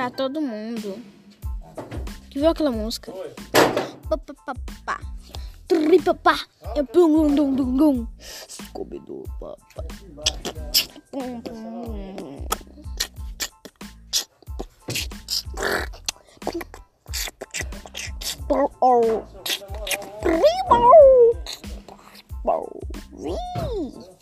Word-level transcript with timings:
pra 0.00 0.10
todo 0.10 0.40
mundo. 0.40 0.98
Que 2.30 2.38
viu 2.38 2.48
aquela 2.48 2.70
música? 2.70 3.12
Papapá. 4.08 4.98
Tripapá. 5.68 6.40
É 6.74 6.82
pum 6.82 7.34
dum 7.34 7.54
dum 7.54 7.76
dum. 7.76 8.06
Scooby-Doo, 8.18 9.24
papá. 9.38 9.56
Pum 11.12 11.40
pum 11.42 12.14
pum. 12.16 12.46
Oh. 18.80 19.22
Primo! 20.22 20.40
Primo! 23.10 24.19